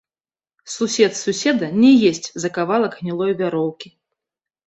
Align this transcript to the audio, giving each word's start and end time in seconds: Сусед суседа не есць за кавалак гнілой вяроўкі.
Сусед 0.75 1.13
суседа 1.23 1.67
не 1.83 1.91
есць 2.11 2.27
за 2.45 2.49
кавалак 2.57 2.93
гнілой 3.01 3.31
вяроўкі. 3.43 3.89